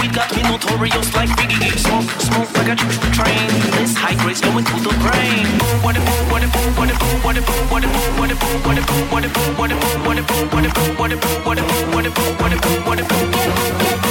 We 0.00 0.08
got 0.08 0.34
me 0.34 0.42
notorious 0.42 1.12
like 1.14 1.28
Biggie. 1.36 1.76
Smoke, 1.76 2.08
smoke 2.28 2.50
like 2.56 2.72
a 2.72 2.76
train. 3.16 3.48
This 3.76 3.94
high 3.96 4.16
grade's 4.22 4.40
going 4.40 4.64
to 4.64 4.76
the 4.80 4.94
brain. 5.04 5.44
Oh, 5.60 5.84
what 5.84 5.96
a 5.96 6.00
oh, 6.00 6.30
what 6.32 6.42
a 6.42 6.48
oh, 6.48 6.72
what 6.76 6.88
a 6.90 6.94
oh, 6.96 7.20
what 7.20 7.36
a 7.36 7.42
oh, 7.44 7.68
what 7.68 7.84
a 7.84 7.88
oh, 7.88 8.16
what 8.16 8.30
a 8.30 8.40
oh, 8.40 8.64
what 8.64 8.78
a 8.78 8.88
oh, 8.88 9.08
what 9.10 9.24
a 9.24 9.28
oh, 9.28 9.56
what 9.58 9.68
a 9.68 9.76
oh, 9.76 10.00
what 10.00 10.16
a 10.16 10.24
oh, 10.24 10.48
what 10.48 10.60
a 10.60 10.70
oh, 10.70 10.96
what 10.96 11.12
a 11.12 11.18
oh, 11.18 11.18
what 11.18 11.18
a 11.18 11.20
oh, 11.20 11.44
what 11.44 12.06
a 12.06 12.10
oh, 12.10 12.34
what 12.40 12.52
a 12.52 12.58
oh, 12.60 12.86
what 12.86 13.00
a 13.00 13.04
fool, 13.04 13.26
what 13.28 13.44
a 13.44 14.06
oh. 14.06 14.09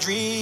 Dream. 0.00 0.39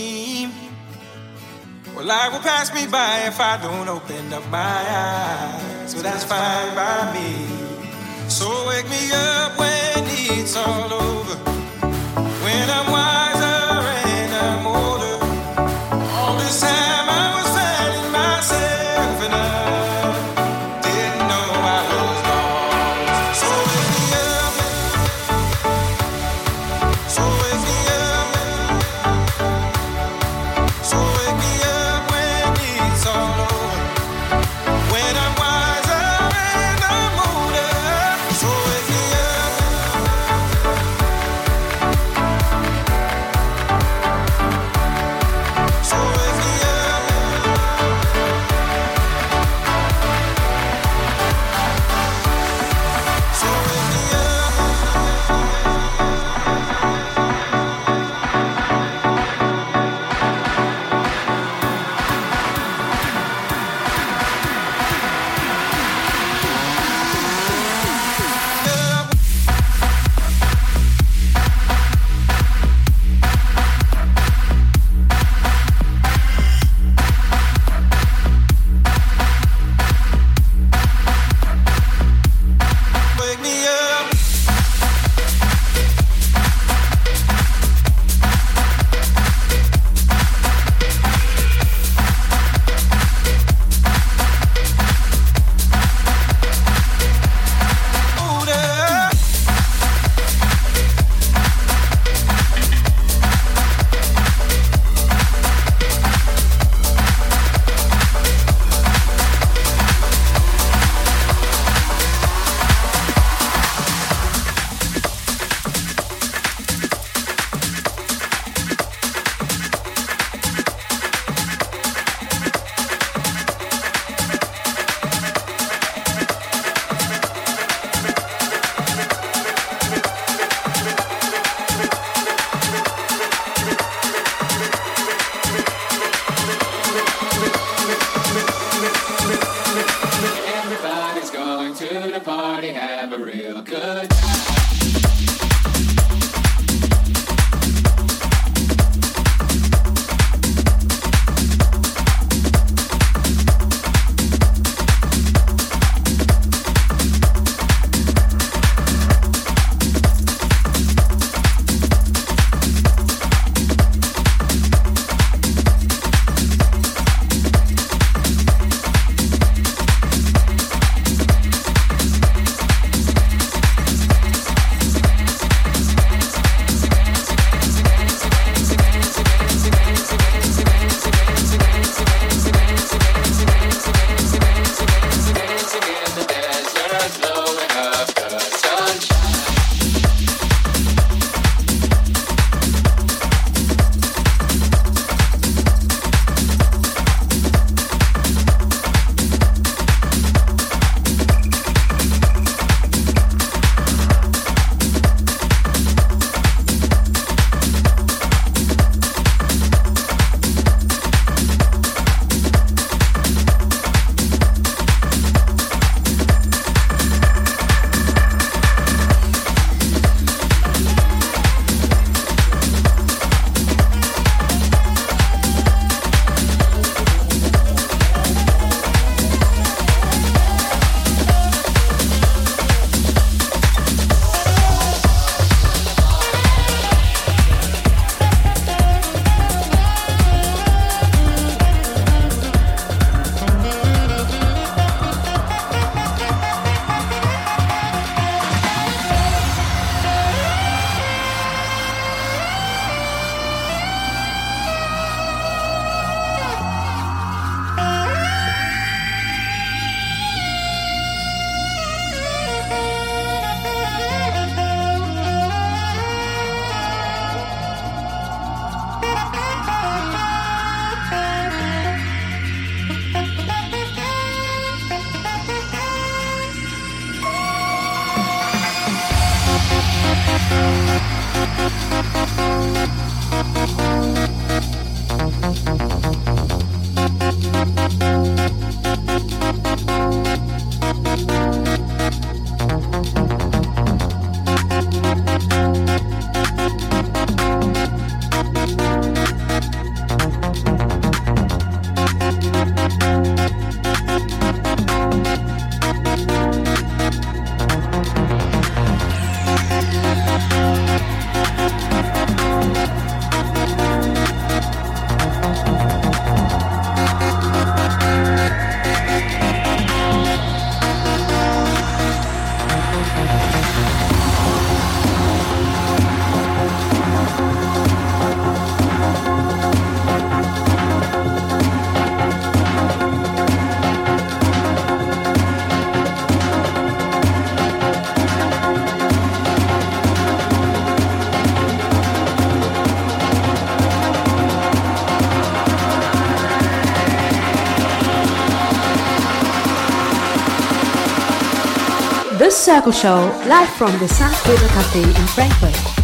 Show 352.92 353.30
live 353.46 353.68
from 353.70 353.98
the 353.98 354.08
St. 354.08 354.34
Peter 354.44 354.66
Cafe 354.68 355.02
in 355.02 355.26
Frankfurt. 355.28 355.97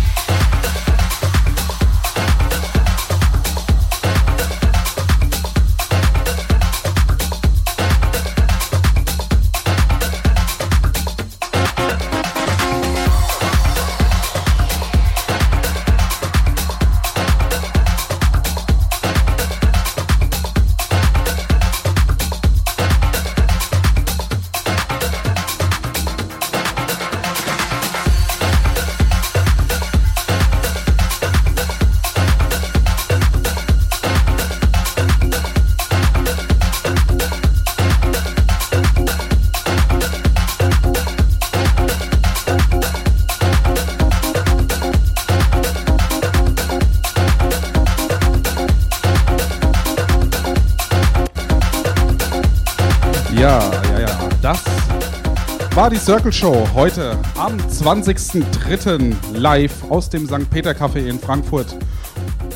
War 55.85 55.91
die 55.91 55.99
Circle 55.99 56.33
Show 56.33 56.67
heute 56.73 57.19
am 57.37 57.59
20.03. 57.59 59.37
live 59.37 59.91
aus 59.91 60.09
dem 60.09 60.27
St. 60.27 60.49
Peter 60.49 60.71
Café 60.71 61.07
in 61.07 61.19
Frankfurt. 61.19 61.77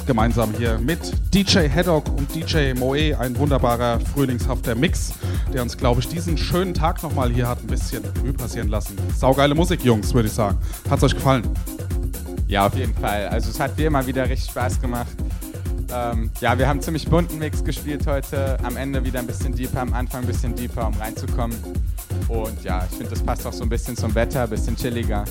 Gemeinsam 0.06 0.54
hier 0.56 0.78
mit 0.78 0.98
DJ 1.34 1.68
Haddock 1.68 2.08
und 2.08 2.34
DJ 2.34 2.72
Moe. 2.72 3.14
Ein 3.18 3.36
wunderbarer 3.36 4.00
frühlingshafter 4.00 4.74
Mix, 4.74 5.12
der 5.52 5.60
uns, 5.60 5.76
glaube 5.76 6.00
ich, 6.00 6.08
diesen 6.08 6.38
schönen 6.38 6.72
Tag 6.72 7.02
nochmal 7.02 7.30
hier 7.30 7.46
hat 7.46 7.58
ein 7.60 7.66
bisschen 7.66 8.02
Revue 8.02 8.32
passieren 8.32 8.68
lassen. 8.68 8.96
Saugeile 9.14 9.54
Musik, 9.54 9.84
Jungs, 9.84 10.14
würde 10.14 10.28
ich 10.28 10.34
sagen. 10.34 10.56
Hat's 10.88 11.02
euch 11.02 11.14
gefallen? 11.14 11.46
Ja, 12.46 12.66
auf 12.66 12.76
jeden 12.76 12.94
Fall. 12.94 13.28
Also 13.28 13.50
es 13.50 13.60
hat 13.60 13.76
wie 13.76 13.84
immer 13.84 14.06
wieder 14.06 14.26
richtig 14.26 14.52
Spaß 14.52 14.80
gemacht. 14.80 15.14
Ähm, 15.92 16.30
ja, 16.40 16.58
wir 16.58 16.66
haben 16.66 16.80
ziemlich 16.80 17.06
bunten 17.06 17.38
Mix 17.38 17.62
gespielt 17.62 18.06
heute. 18.06 18.56
Am 18.62 18.78
Ende 18.78 19.04
wieder 19.04 19.18
ein 19.18 19.26
bisschen 19.26 19.54
deeper, 19.54 19.82
am 19.82 19.92
Anfang 19.92 20.22
ein 20.22 20.26
bisschen 20.26 20.54
deeper, 20.54 20.86
um 20.86 20.94
reinzukommen. 20.94 21.56
Und 22.28 22.62
ja, 22.62 22.86
ich 22.90 22.96
finde, 22.96 23.10
das 23.10 23.22
passt 23.22 23.46
auch 23.46 23.52
so 23.52 23.62
ein 23.62 23.68
bisschen 23.68 23.96
zum 23.96 24.14
Wetter, 24.14 24.42
ein 24.42 24.50
bisschen 24.50 24.76
chilliger. 24.76 25.24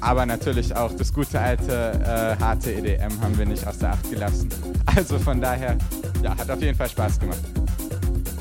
Aber 0.00 0.24
natürlich 0.24 0.74
auch 0.74 0.92
das 0.92 1.12
gute 1.12 1.38
alte 1.38 1.92
äh, 2.04 2.42
harte 2.42 2.72
EDM 2.72 3.20
haben 3.20 3.36
wir 3.36 3.46
nicht 3.46 3.66
aus 3.66 3.78
der 3.78 3.92
Acht 3.92 4.10
gelassen. 4.10 4.48
Also 4.96 5.20
von 5.20 5.40
daher, 5.40 5.78
ja, 6.20 6.36
hat 6.36 6.50
auf 6.50 6.60
jeden 6.60 6.76
Fall 6.76 6.88
Spaß 6.88 7.20
gemacht. 7.20 7.38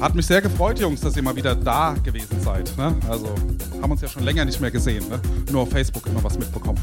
Hat 0.01 0.15
mich 0.15 0.26
sehr 0.26 0.41
gefreut, 0.41 0.80
Jungs, 0.80 1.01
dass 1.01 1.15
ihr 1.15 1.21
mal 1.21 1.35
wieder 1.35 1.53
da 1.53 1.93
gewesen 2.03 2.41
seid. 2.41 2.76
Ne? 2.76 2.95
Also 3.07 3.35
haben 3.81 3.91
uns 3.91 4.01
ja 4.01 4.07
schon 4.07 4.23
länger 4.23 4.45
nicht 4.45 4.59
mehr 4.59 4.71
gesehen. 4.71 5.07
Ne? 5.09 5.19
Nur 5.51 5.63
auf 5.63 5.69
Facebook 5.69 6.07
immer 6.07 6.23
was 6.23 6.39
mitbekommen. 6.39 6.80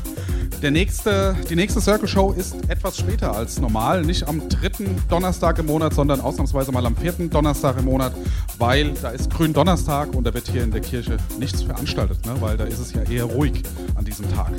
Der 0.62 0.70
nächste, 0.70 1.36
die 1.50 1.56
nächste 1.56 1.80
Circle 1.80 2.08
Show 2.08 2.32
ist 2.32 2.54
etwas 2.68 2.98
später 2.98 3.34
als 3.34 3.58
normal. 3.58 4.02
Nicht 4.02 4.28
am 4.28 4.48
dritten 4.48 5.02
Donnerstag 5.08 5.58
im 5.58 5.66
Monat, 5.66 5.94
sondern 5.94 6.20
ausnahmsweise 6.20 6.72
mal 6.72 6.84
am 6.86 6.96
vierten 6.96 7.28
Donnerstag 7.28 7.78
im 7.78 7.86
Monat, 7.86 8.12
weil 8.58 8.92
da 9.02 9.10
ist 9.10 9.30
Gründonnerstag 9.30 10.14
und 10.14 10.24
da 10.24 10.34
wird 10.34 10.48
hier 10.48 10.62
in 10.62 10.70
der 10.70 10.80
Kirche 10.80 11.16
nichts 11.38 11.62
veranstaltet, 11.62 12.24
ne? 12.26 12.34
weil 12.40 12.56
da 12.56 12.64
ist 12.64 12.78
es 12.78 12.92
ja 12.92 13.02
eher 13.02 13.24
ruhig 13.24 13.62
an 13.94 14.04
diesem 14.04 14.30
Tag. 14.32 14.52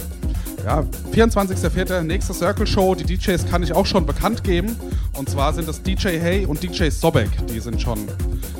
Ja, 0.66 0.84
24.04. 1.14 2.02
nächste 2.02 2.34
Circle 2.34 2.68
Show. 2.68 2.94
Die 2.94 3.06
DJs 3.06 3.46
kann 3.50 3.64
ich 3.64 3.74
auch 3.74 3.86
schon 3.86 4.06
bekannt 4.06 4.44
geben. 4.44 4.76
Und 5.14 5.30
zwar 5.30 5.54
sind 5.54 5.70
es 5.70 5.82
DJ 5.82 6.20
Hey 6.20 6.46
und 6.46 6.62
DJ 6.62 6.90
Sobek. 6.90 7.30
Die 7.48 7.60
sind 7.60 7.82
schon 7.82 8.00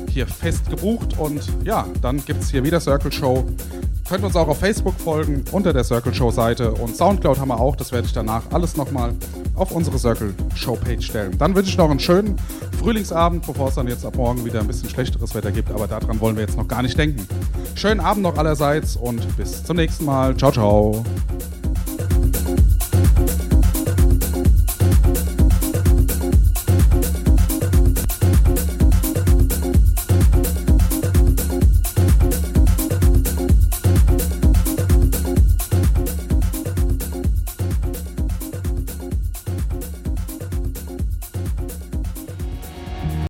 hier 0.08 0.26
fest 0.26 0.70
gebucht. 0.70 1.18
Und 1.18 1.42
ja, 1.64 1.86
dann 2.00 2.24
gibt 2.24 2.42
es 2.42 2.50
hier 2.50 2.64
wieder 2.64 2.80
Circle 2.80 3.12
Show. 3.12 3.44
Könnt 4.08 4.24
uns 4.24 4.36
auch 4.36 4.48
auf 4.48 4.58
Facebook 4.58 4.98
folgen 4.98 5.44
unter 5.52 5.74
der 5.74 5.84
Circle 5.84 6.14
Show 6.14 6.30
Seite. 6.30 6.72
Und 6.72 6.96
Soundcloud 6.96 7.38
haben 7.38 7.48
wir 7.48 7.60
auch. 7.60 7.76
Das 7.76 7.92
werde 7.92 8.06
ich 8.06 8.14
danach 8.14 8.42
alles 8.52 8.76
nochmal 8.76 9.12
auf 9.54 9.70
unsere 9.70 9.98
Circle 9.98 10.32
Show 10.54 10.76
Page 10.76 11.04
stellen. 11.04 11.36
Dann 11.36 11.54
wünsche 11.54 11.70
ich 11.70 11.76
noch 11.76 11.90
einen 11.90 12.00
schönen 12.00 12.36
Frühlingsabend, 12.78 13.46
bevor 13.46 13.68
es 13.68 13.74
dann 13.74 13.88
jetzt 13.88 14.04
ab 14.04 14.16
morgen 14.16 14.44
wieder 14.44 14.60
ein 14.60 14.66
bisschen 14.66 14.88
schlechteres 14.88 15.34
Wetter 15.34 15.52
gibt. 15.52 15.70
Aber 15.70 15.86
daran 15.86 16.20
wollen 16.20 16.36
wir 16.36 16.42
jetzt 16.42 16.56
noch 16.56 16.68
gar 16.68 16.82
nicht 16.82 16.96
denken. 16.96 17.26
Schönen 17.74 18.00
Abend 18.00 18.22
noch 18.22 18.36
allerseits 18.36 18.96
und 18.96 19.36
bis 19.36 19.64
zum 19.64 19.76
nächsten 19.76 20.04
Mal. 20.04 20.36
Ciao, 20.36 20.52
ciao. 20.52 21.04